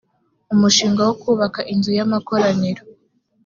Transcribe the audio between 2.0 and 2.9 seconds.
amakoraniro